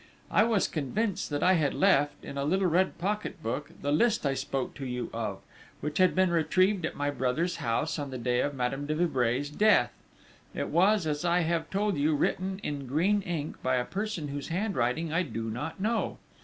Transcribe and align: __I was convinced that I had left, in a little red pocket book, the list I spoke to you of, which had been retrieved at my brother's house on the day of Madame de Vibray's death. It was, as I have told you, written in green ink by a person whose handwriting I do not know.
__I 0.35 0.49
was 0.49 0.67
convinced 0.67 1.29
that 1.29 1.43
I 1.43 1.53
had 1.53 1.75
left, 1.75 2.25
in 2.25 2.35
a 2.35 2.43
little 2.43 2.65
red 2.65 2.97
pocket 2.97 3.43
book, 3.43 3.69
the 3.83 3.91
list 3.91 4.25
I 4.25 4.33
spoke 4.33 4.73
to 4.73 4.85
you 4.87 5.11
of, 5.13 5.37
which 5.79 5.99
had 5.99 6.15
been 6.15 6.31
retrieved 6.31 6.87
at 6.87 6.95
my 6.95 7.11
brother's 7.11 7.57
house 7.57 7.99
on 7.99 8.09
the 8.09 8.17
day 8.17 8.39
of 8.39 8.55
Madame 8.55 8.87
de 8.87 8.95
Vibray's 8.95 9.51
death. 9.51 9.93
It 10.55 10.69
was, 10.69 11.05
as 11.05 11.23
I 11.23 11.41
have 11.41 11.69
told 11.69 11.97
you, 11.99 12.15
written 12.15 12.59
in 12.63 12.87
green 12.87 13.21
ink 13.21 13.61
by 13.61 13.75
a 13.75 13.85
person 13.85 14.29
whose 14.29 14.47
handwriting 14.47 15.13
I 15.13 15.21
do 15.21 15.51
not 15.51 15.79
know. 15.79 16.17